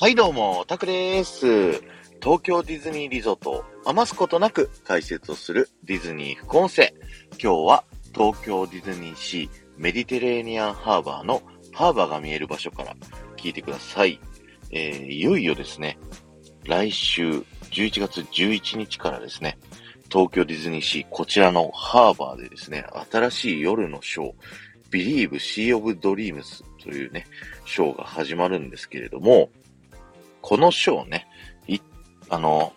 [0.00, 1.72] はいどうも、タクです。
[2.22, 6.94] 東京ディズニーリゾートを余すことなく解説をするディズニー副音声。
[7.32, 7.84] 今日は
[8.14, 11.42] 東京ディズニーシーメディテレーニアンハーバーの
[11.72, 12.94] ハーバーが見える場所から
[13.36, 14.20] 聞いてください。
[14.70, 15.98] えー、いよいよですね、
[16.64, 17.30] 来週
[17.72, 19.58] 11月11日からですね、
[20.12, 24.32] 東京ディズニーシーこちらのハーバーでですね、新しい夜のショー、
[24.92, 27.26] Believe Sea of Dreams というね、
[27.66, 29.50] ショーが始まるんですけれども、
[30.42, 31.26] このショーね、
[31.66, 31.78] い、
[32.28, 32.72] あの、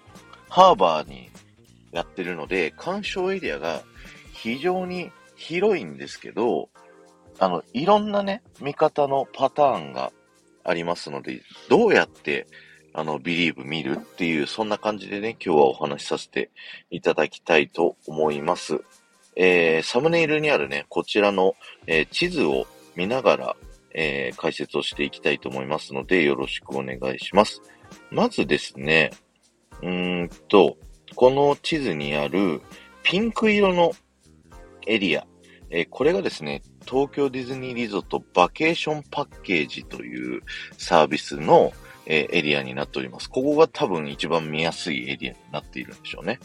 [0.50, 1.30] ハーバーに
[1.92, 3.84] やってるので、鑑賞エリアが
[4.34, 6.70] 非常に広いんですけど、
[7.40, 10.12] あの、いろんなね、見方のパターンが
[10.64, 12.48] ありますので、どうやって、
[12.94, 16.52] あの、ビリーブ見るっていう、そんな感じでね、今日はお話しさせて
[16.90, 18.82] いただきたいと思います。
[19.36, 21.56] えー、サムネイルにあるね、こちらの、
[21.88, 23.56] えー、地図を見ながら、
[23.94, 27.62] えー、解説をしていきたいと思いますので、よろしくお願いします。
[28.10, 29.12] まずですね、
[29.82, 30.78] うーんと、
[31.16, 32.62] この地図にある
[33.04, 33.92] ピンク色の
[34.88, 35.26] エリア、
[35.70, 40.42] えー、これがですね、東京ディズニーリゾートバケーションパッケージという
[40.78, 41.74] サービスの、
[42.06, 43.30] えー、エリアになっております。
[43.30, 46.40] ここが多分一番見やすいエリアになっているんでしょうね。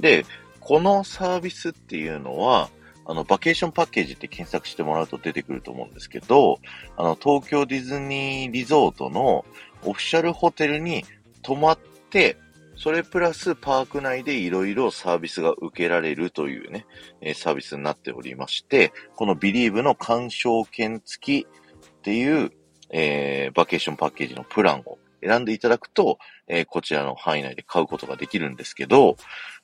[0.00, 0.24] で、
[0.60, 2.70] このサービスっていうのは、
[3.04, 6.58] あの、バケーションパッケージって検索してもらうと出てくると思うんですけど、
[6.96, 9.44] あの、東京ディズニーリゾートの
[9.84, 11.04] オフィシャルホテルに
[11.42, 11.78] 泊まっ
[12.10, 12.36] て、
[12.76, 16.86] それプラスパーク内でいろいろサービスが受けられるというね、
[17.20, 22.52] えサービスになっておりまして、このビリーブの鑑賞券付きっていう、
[22.90, 29.16] えー、バケーションパッケージのプランを選んでいただくと、えー、こちらの範囲内で買うことができるんですけど、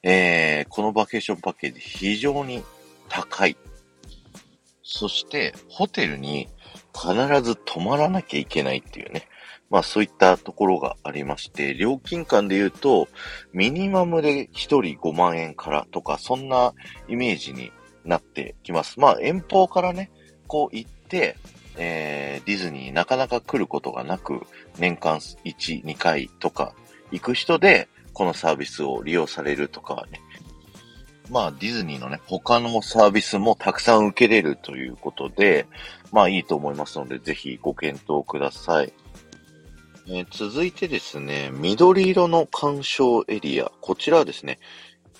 [0.02, 2.62] えー、このバケーションパッケージ非常に
[3.08, 3.56] 高い。
[4.82, 6.48] そして、ホテルに
[6.94, 9.28] 必ず泊まらなきゃいけないっていうね。
[9.70, 13.08] まあそういったところがありまして、料金間で言うと、
[13.52, 16.72] ミニマムで1人5万円からとか、そんな
[17.08, 17.70] イメージに
[18.04, 18.98] なってきます。
[18.98, 20.10] まあ遠方からね、
[20.46, 21.36] こう行って、
[21.76, 24.40] えー、ディズニーなかなか来ることがなく、
[24.78, 26.74] 年間1、2回とか
[27.12, 30.20] 行く人で、このサービスを利用されるとかね、
[31.30, 35.66] まあ、ディズニーのね、他のサービスもたくさん受けれるということで、
[36.12, 38.92] まあいいと思いますので、ぜひご検討ください。
[40.06, 43.70] えー、続いてですね、緑色の鑑賞エリア。
[43.82, 44.58] こちらはですね、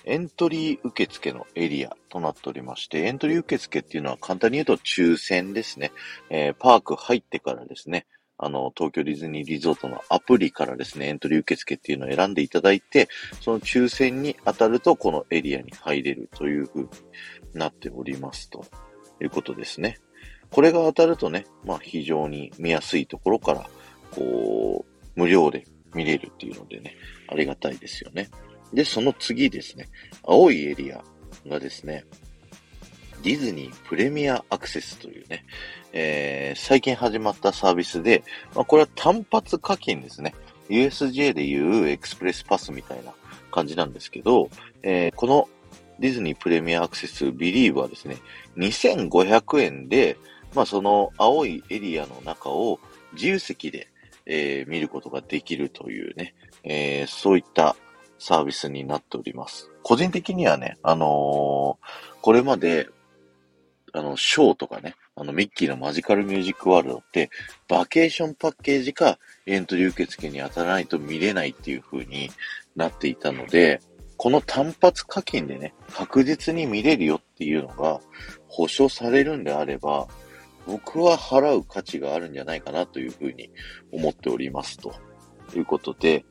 [0.05, 5.91] エントリー受付のエリアとなっておりまして、エントリー受付っていうのは簡単に言うと抽選ですね。
[6.31, 8.07] えー、パーク入ってからですね、
[8.41, 13.09] あの、東京ディズニーリゾートのアプリからですね、エントリー受付っていうのを選んでいただいて、
[13.41, 16.89] その抽選に当たると、このエリアに入れるという風に
[17.53, 18.65] なっておりますと
[19.21, 19.99] いうことですね。
[20.51, 23.69] これが当たるとね、まあ非常に見やすいところから、
[24.11, 26.95] こう、無料で見れるっていうのでね、
[27.27, 28.29] ありがたいですよね。
[28.73, 29.89] で、その次ですね、
[30.23, 31.03] 青いエリア
[31.45, 32.05] がですね、
[33.23, 35.43] ディズニープレミアアクセスというね、
[35.91, 38.23] えー、最近始まったサービスで、
[38.55, 40.33] まあ、これは単発課金ですね。
[40.69, 43.11] USJ でいうエクスプレスパスみたいな
[43.51, 44.49] 感じなんですけど、
[44.83, 45.49] えー、この
[45.99, 48.17] ディズニープレミアアクセスビリーブはですね、
[48.57, 50.17] 2500円で、
[50.55, 52.79] まあその青いエリアの中を
[53.13, 53.87] 自由席で、
[54.25, 57.75] えー、見ることができるというね、えー、そういった
[58.17, 59.69] サービスになっております。
[59.83, 61.77] 個人的にはね、あのー、
[62.21, 62.87] これまで
[63.93, 67.29] あの、ショーとかね、あの、ミッキーのマジカルミュージックワールドって、
[67.67, 72.29] バケーションパッケージかエントリー受付に当たらないと見れないっていう風に
[72.75, 73.81] なっていたので、
[74.17, 78.01] この単発課金でね、確実に見れるよっていうのが
[78.47, 80.07] 保証されるんであれば、
[80.67, 83.49] 僕は払う価値があるんじゃないかなというふうに
[83.91, 84.93] 思っておりますと。
[85.55, 86.25] いうことで、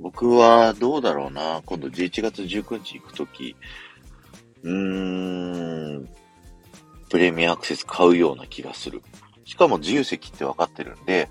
[0.00, 3.56] 僕はどうだろうな、今度11月19日行くとき、
[4.62, 6.08] うーん、
[7.08, 9.02] プレミアアクセス買うような気がする。
[9.44, 11.28] しかも自由席って分かってるんで、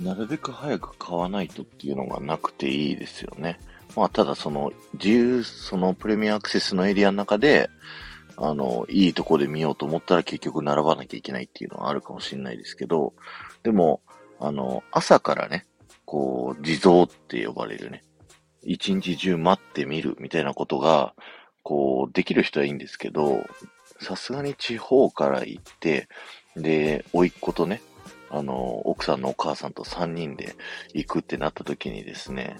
[0.00, 3.58] なるべく早く買わないとっていうのがなくていいですよね。
[3.96, 7.68] まあ、ただその、自由、そのプレミアアクセスのエリアの中で、
[8.36, 13.12] あの、いいとこで見ようと思ったら結局並ばなきゃいけないっていうのはあるかもしれないですけど、
[13.62, 14.00] でも、
[14.38, 15.66] あの、朝からね、
[16.06, 18.02] こう、地蔵って呼ばれるね、
[18.62, 21.14] 一日中待ってみるみたいなことが、
[21.62, 23.44] こう、できる人はいいんですけど、
[24.00, 26.08] さすがに地方から行って、
[26.56, 27.80] で、甥っ子とね、
[28.30, 30.54] あの、奥さんのお母さんと3人で
[30.94, 32.56] 行くってなった時にですね、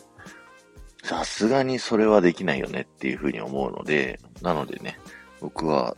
[1.02, 4.98] さすがにそれはできないよねっていうふうに思うので、なのでね、
[5.40, 5.96] 僕は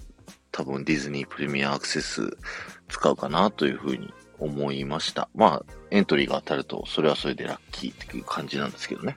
[0.53, 2.37] 多分ディズニープレミアアクセス
[2.89, 5.29] 使うかなというふうに思いました。
[5.35, 9.17] まあ、エントリーが当たると、それはそれでラッキーっていう感じなんですけどね。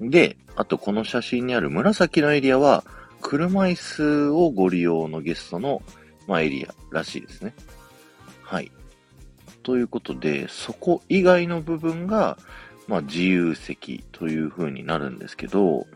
[0.00, 2.84] で、あとこの写真にある紫のエリアは、
[3.22, 5.80] 車椅子をご利用のゲストの、
[6.26, 7.54] まあ、エリアらしいですね。
[8.42, 8.70] はい。
[9.62, 12.36] ということで、そこ以外の部分が、
[12.88, 15.86] まあ、自由席という風になるんですけど、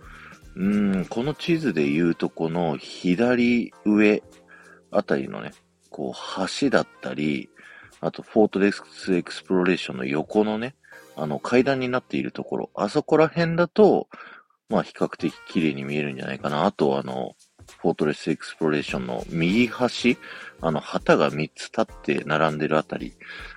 [0.54, 4.22] うん、この地図で言うとこの左上
[4.90, 5.52] あたりのね、
[5.90, 7.50] こう、橋だったり、
[8.00, 10.74] あと、フォートレスエクスプロレーションの横のね、
[11.16, 14.08] あの、階段になっているところ、あそこら辺だと、
[14.68, 16.66] まあ、比較的綺麗に見えるんじゃないかな。
[16.66, 17.36] あと、あの、
[17.80, 20.18] フォートレスエクスプロレーションの右端、
[20.60, 23.14] あの、旗が3つ立って並んでるあたり、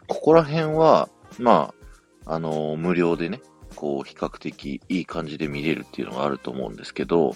[0.07, 1.09] ここら辺は、
[1.39, 1.73] ま
[2.25, 3.41] あ、あの、無料でね、
[3.75, 7.35] こう、比較的いい感じで見れるっていうのがあると思うんですけど、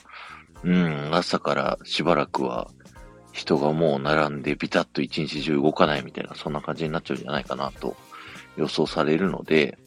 [0.63, 2.69] うん、朝からしばらくは、
[3.31, 7.95] 人がもう並んでビタッと一日中動かないみたいな、そんな感じになっちゃうんじゃないかなと
[8.55, 9.77] 予想されるので、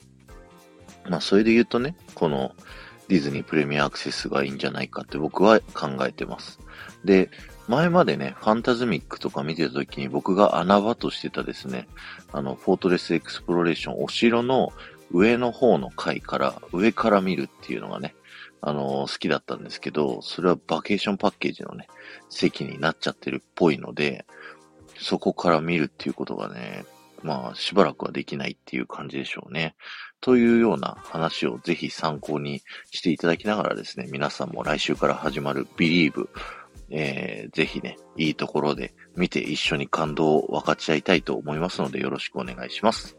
[1.08, 2.52] まあ、それで言うとね、この
[3.08, 6.58] ディズニープレミアアクセスがいいんじゃないかって僕は考えてます。
[7.04, 7.30] で、
[7.68, 11.88] 前までね、ファンタズミックとか見てた時に僕が穴場としてたですね、
[12.32, 14.72] あの、フォートレスエクスプロレーション、お城の
[15.10, 18.14] 上の方の階から、上から見るっていうのがね、
[18.60, 21.88] あの好きだったんですけど、それはバケーションパッケージのね、
[22.28, 24.26] 席になっちゃってるっぽいので、
[24.98, 26.84] そこから見るっていうことがね、
[27.22, 29.74] まあ、しばらくはできないっていう感じでしょうね。
[30.20, 36.28] というような話をぜひ参考にしていただきながらですね、皆さんも来週から始まる Believe、
[36.90, 43.16] えー、ぜひね、いいところで見て一緒に感動を分かち合いたいと思いますのでよろしくお願いします。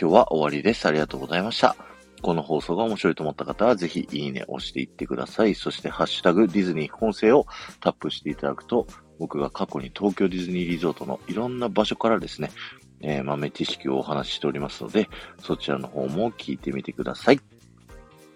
[0.00, 0.86] 今日は終わりです。
[0.86, 1.76] ありがとうございました。
[2.22, 5.54] この放送が面白いと思った方は、ぜひいいねを押していってください。
[5.54, 7.46] そして、ハッシュタグディズニー副音声を
[7.80, 8.86] タップしていただくと、
[9.18, 12.50] 僕が過去に東京ディズニーリゾートのいろんな場所からですね、
[13.02, 15.08] えー、豆知識をお話ししておりますので、
[15.38, 17.40] そちらの方も聞いてみてください。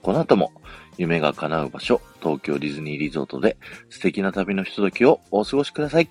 [0.02, 0.52] この後も、
[0.98, 3.56] 夢が叶う場所、東京ディズニーリゾートで
[3.88, 6.08] 素敵な旅のひとときをお過ごしください。